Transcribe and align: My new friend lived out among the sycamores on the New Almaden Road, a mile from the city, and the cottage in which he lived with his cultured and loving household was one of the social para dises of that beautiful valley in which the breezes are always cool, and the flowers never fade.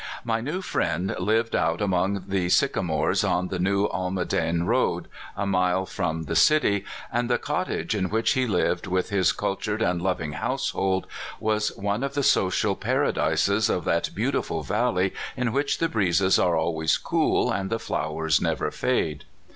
My 0.23 0.41
new 0.41 0.63
friend 0.63 1.15
lived 1.19 1.55
out 1.55 1.79
among 1.79 2.23
the 2.27 2.49
sycamores 2.49 3.23
on 3.23 3.49
the 3.49 3.59
New 3.59 3.85
Almaden 3.89 4.65
Road, 4.65 5.07
a 5.37 5.45
mile 5.45 5.85
from 5.85 6.23
the 6.23 6.35
city, 6.35 6.85
and 7.13 7.29
the 7.29 7.37
cottage 7.37 7.93
in 7.93 8.09
which 8.09 8.31
he 8.31 8.47
lived 8.47 8.87
with 8.87 9.11
his 9.11 9.31
cultured 9.31 9.79
and 9.83 10.01
loving 10.01 10.31
household 10.31 11.05
was 11.39 11.69
one 11.77 12.01
of 12.01 12.15
the 12.15 12.23
social 12.23 12.75
para 12.75 13.13
dises 13.13 13.69
of 13.69 13.85
that 13.85 14.09
beautiful 14.15 14.63
valley 14.63 15.13
in 15.37 15.51
which 15.53 15.77
the 15.77 15.87
breezes 15.87 16.39
are 16.39 16.57
always 16.57 16.97
cool, 16.97 17.51
and 17.51 17.69
the 17.69 17.77
flowers 17.77 18.41
never 18.41 18.71
fade. 18.71 19.23